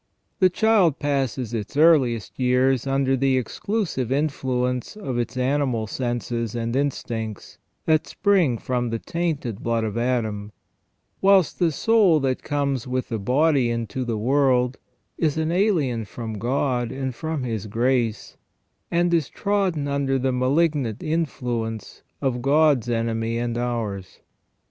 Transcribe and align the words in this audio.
The 0.39 0.49
child 0.49 0.97
passes 0.97 1.53
its 1.53 1.77
earliest 1.77 2.39
years 2.39 2.87
under 2.87 3.15
the 3.15 3.37
exclusive 3.37 4.11
influence 4.11 4.95
of 4.95 5.19
its 5.19 5.37
animal 5.37 5.85
senses 5.85 6.55
and 6.55 6.75
instincts, 6.75 7.59
that 7.85 8.07
spring 8.07 8.57
from 8.57 8.89
the 8.89 8.97
tainted 8.97 9.61
blood 9.61 9.83
of 9.83 9.99
Adam, 9.99 10.53
whilst 11.21 11.59
the 11.59 11.71
soul 11.71 12.19
that 12.21 12.41
comes 12.41 12.87
with 12.87 13.09
the 13.09 13.19
body 13.19 13.69
into 13.69 14.03
the 14.03 14.17
world 14.17 14.79
is 15.19 15.37
an 15.37 15.51
alien 15.51 16.05
from 16.05 16.39
God 16.39 16.91
and 16.91 17.13
from 17.13 17.43
His 17.43 17.67
grace, 17.67 18.37
and 18.89 19.13
is 19.13 19.29
trodden 19.29 19.87
under 19.87 20.17
the 20.17 20.31
malignant 20.31 21.03
influence 21.03 22.01
of 22.23 22.41
God's 22.41 22.89
enemy 22.89 23.37
and 23.37 23.55
ours. 23.55 24.17